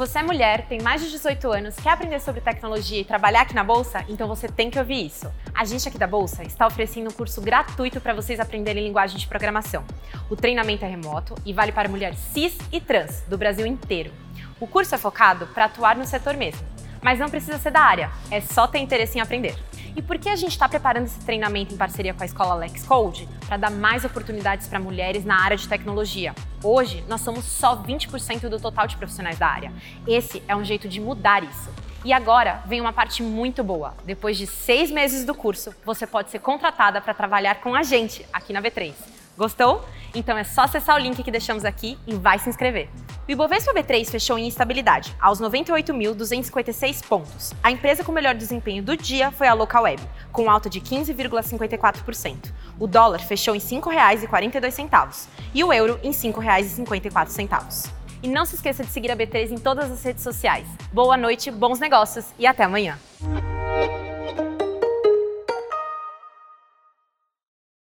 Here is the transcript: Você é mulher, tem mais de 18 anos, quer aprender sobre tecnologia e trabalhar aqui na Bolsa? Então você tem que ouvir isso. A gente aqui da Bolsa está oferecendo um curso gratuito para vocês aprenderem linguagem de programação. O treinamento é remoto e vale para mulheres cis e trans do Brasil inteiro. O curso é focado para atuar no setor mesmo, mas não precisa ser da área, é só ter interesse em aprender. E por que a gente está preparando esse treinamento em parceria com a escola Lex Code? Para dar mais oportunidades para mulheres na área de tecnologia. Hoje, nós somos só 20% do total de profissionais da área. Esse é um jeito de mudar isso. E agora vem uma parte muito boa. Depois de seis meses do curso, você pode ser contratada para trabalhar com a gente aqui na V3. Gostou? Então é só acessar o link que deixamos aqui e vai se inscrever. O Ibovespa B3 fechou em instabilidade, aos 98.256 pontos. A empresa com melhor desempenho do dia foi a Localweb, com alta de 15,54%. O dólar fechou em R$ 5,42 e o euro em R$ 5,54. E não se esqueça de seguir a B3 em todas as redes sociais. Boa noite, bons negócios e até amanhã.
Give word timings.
Você 0.00 0.20
é 0.20 0.22
mulher, 0.22 0.64
tem 0.66 0.80
mais 0.80 1.02
de 1.02 1.10
18 1.10 1.52
anos, 1.52 1.76
quer 1.76 1.90
aprender 1.90 2.18
sobre 2.20 2.40
tecnologia 2.40 2.98
e 2.98 3.04
trabalhar 3.04 3.42
aqui 3.42 3.54
na 3.54 3.62
Bolsa? 3.62 4.02
Então 4.08 4.26
você 4.26 4.48
tem 4.48 4.70
que 4.70 4.78
ouvir 4.78 5.04
isso. 5.04 5.30
A 5.54 5.62
gente 5.66 5.86
aqui 5.86 5.98
da 5.98 6.06
Bolsa 6.06 6.42
está 6.42 6.66
oferecendo 6.66 7.10
um 7.10 7.12
curso 7.12 7.38
gratuito 7.42 8.00
para 8.00 8.14
vocês 8.14 8.40
aprenderem 8.40 8.82
linguagem 8.82 9.18
de 9.18 9.26
programação. 9.26 9.84
O 10.30 10.34
treinamento 10.34 10.86
é 10.86 10.88
remoto 10.88 11.34
e 11.44 11.52
vale 11.52 11.70
para 11.70 11.86
mulheres 11.86 12.18
cis 12.18 12.56
e 12.72 12.80
trans 12.80 13.24
do 13.28 13.36
Brasil 13.36 13.66
inteiro. 13.66 14.10
O 14.58 14.66
curso 14.66 14.94
é 14.94 14.98
focado 14.98 15.46
para 15.48 15.66
atuar 15.66 15.94
no 15.94 16.06
setor 16.06 16.34
mesmo, 16.34 16.66
mas 17.02 17.18
não 17.18 17.28
precisa 17.28 17.58
ser 17.58 17.70
da 17.70 17.82
área, 17.82 18.10
é 18.30 18.40
só 18.40 18.66
ter 18.66 18.78
interesse 18.78 19.18
em 19.18 19.20
aprender. 19.20 19.54
E 19.96 20.02
por 20.02 20.18
que 20.18 20.28
a 20.28 20.36
gente 20.36 20.52
está 20.52 20.68
preparando 20.68 21.06
esse 21.06 21.18
treinamento 21.20 21.74
em 21.74 21.76
parceria 21.76 22.14
com 22.14 22.22
a 22.22 22.26
escola 22.26 22.54
Lex 22.54 22.84
Code? 22.84 23.28
Para 23.46 23.56
dar 23.56 23.70
mais 23.70 24.04
oportunidades 24.04 24.68
para 24.68 24.78
mulheres 24.78 25.24
na 25.24 25.42
área 25.42 25.56
de 25.56 25.68
tecnologia. 25.68 26.34
Hoje, 26.62 27.04
nós 27.08 27.20
somos 27.20 27.44
só 27.44 27.76
20% 27.76 28.48
do 28.48 28.60
total 28.60 28.86
de 28.86 28.96
profissionais 28.96 29.38
da 29.38 29.48
área. 29.48 29.72
Esse 30.06 30.42
é 30.46 30.54
um 30.54 30.64
jeito 30.64 30.88
de 30.88 31.00
mudar 31.00 31.42
isso. 31.42 31.70
E 32.04 32.12
agora 32.12 32.62
vem 32.66 32.80
uma 32.80 32.92
parte 32.92 33.22
muito 33.22 33.62
boa. 33.62 33.94
Depois 34.04 34.38
de 34.38 34.46
seis 34.46 34.90
meses 34.90 35.24
do 35.24 35.34
curso, 35.34 35.74
você 35.84 36.06
pode 36.06 36.30
ser 36.30 36.38
contratada 36.38 37.00
para 37.00 37.12
trabalhar 37.12 37.56
com 37.56 37.74
a 37.74 37.82
gente 37.82 38.24
aqui 38.32 38.52
na 38.52 38.62
V3. 38.62 38.94
Gostou? 39.36 39.84
Então 40.14 40.36
é 40.36 40.44
só 40.44 40.62
acessar 40.62 40.96
o 40.96 40.98
link 40.98 41.22
que 41.22 41.30
deixamos 41.30 41.64
aqui 41.64 41.98
e 42.06 42.14
vai 42.14 42.38
se 42.38 42.48
inscrever. 42.48 42.88
O 43.30 43.32
Ibovespa 43.32 43.72
B3 43.72 44.10
fechou 44.10 44.36
em 44.36 44.48
instabilidade, 44.48 45.14
aos 45.20 45.40
98.256 45.40 47.06
pontos. 47.06 47.54
A 47.62 47.70
empresa 47.70 48.02
com 48.02 48.10
melhor 48.10 48.34
desempenho 48.34 48.82
do 48.82 48.96
dia 48.96 49.30
foi 49.30 49.46
a 49.46 49.54
Localweb, 49.54 50.02
com 50.32 50.50
alta 50.50 50.68
de 50.68 50.80
15,54%. 50.80 52.52
O 52.76 52.88
dólar 52.88 53.20
fechou 53.20 53.54
em 53.54 53.60
R$ 53.60 53.64
5,42 53.64 55.28
e 55.54 55.62
o 55.62 55.72
euro 55.72 56.00
em 56.02 56.10
R$ 56.10 56.16
5,54. 56.16 57.92
E 58.20 58.26
não 58.26 58.44
se 58.44 58.56
esqueça 58.56 58.82
de 58.82 58.90
seguir 58.90 59.12
a 59.12 59.16
B3 59.16 59.52
em 59.52 59.58
todas 59.58 59.92
as 59.92 60.02
redes 60.02 60.24
sociais. 60.24 60.66
Boa 60.92 61.16
noite, 61.16 61.52
bons 61.52 61.78
negócios 61.78 62.26
e 62.36 62.48
até 62.48 62.64
amanhã. 62.64 62.98